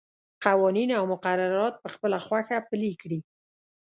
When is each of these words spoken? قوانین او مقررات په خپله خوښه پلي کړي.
قوانین 0.45 0.89
او 0.99 1.05
مقررات 1.13 1.73
په 1.83 1.87
خپله 1.93 2.17
خوښه 2.25 2.57
پلي 2.69 2.91
کړي. 3.01 3.19